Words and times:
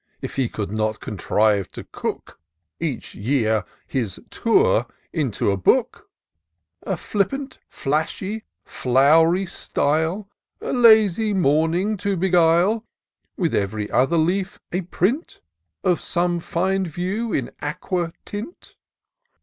If 0.19 0.35
he 0.37 0.47
did 0.47 0.71
not 0.71 0.99
contrive 0.99 1.69
to 1.73 1.83
cook, 1.83 2.39
Each 2.79 3.13
year, 3.13 3.65
his 3.85 4.19
Tour 4.31 4.87
into 5.13 5.51
a 5.51 5.57
book; 5.57 6.09
A 6.81 6.97
flippant, 6.97 7.59
flashy, 7.69 8.43
flow'ry 8.65 9.45
style, 9.45 10.27
A 10.59 10.73
lazy 10.73 11.35
morning 11.35 11.97
to 11.97 12.17
beguile; 12.17 12.83
With, 13.37 13.53
every 13.53 13.91
other 13.91 14.17
leaf, 14.17 14.59
a 14.71 14.81
print 14.81 15.39
Of 15.83 16.01
some 16.01 16.39
fine 16.39 16.87
view 16.87 17.31
in 17.31 17.51
aquatint 17.61 18.77